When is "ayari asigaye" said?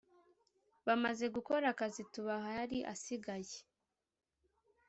2.53-3.57